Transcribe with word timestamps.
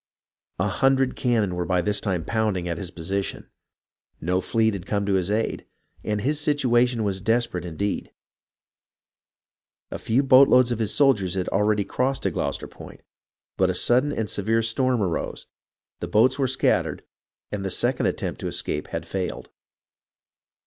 A 0.57 0.67
hundred 0.67 1.15
cannon 1.15 1.53
were 1.53 1.63
by 1.63 1.79
this 1.83 2.01
time 2.01 2.25
pounding 2.25 2.67
at 2.67 2.79
his 2.79 2.89
position. 2.89 3.47
No 4.19 4.41
fleet 4.41 4.73
had 4.73 4.87
come 4.87 5.05
to 5.05 5.13
his 5.13 5.29
aid, 5.29 5.67
and 6.03 6.21
his 6.21 6.39
situation 6.39 7.03
was 7.03 7.21
desperate 7.21 7.65
indeed. 7.65 8.11
A 9.91 9.99
few 9.99 10.23
boatloads 10.23 10.71
of 10.71 10.79
his 10.79 10.91
soldiers 10.91 11.35
had 11.35 11.47
already 11.49 11.83
crossed 11.83 12.23
to 12.23 12.31
Gloucester 12.31 12.67
Point; 12.67 13.01
but 13.57 13.69
a 13.69 13.75
sudden 13.75 14.11
and 14.11 14.27
severe 14.27 14.63
storm 14.63 15.03
arose, 15.03 15.45
the 15.99 16.07
boats 16.07 16.39
were 16.39 16.47
scattered, 16.47 17.03
and 17.51 17.63
the 17.63 17.69
second 17.69 18.07
attempt 18.07 18.41
to 18.41 18.47
escape 18.47 18.87
had 18.87 19.05
failed. 19.05 19.51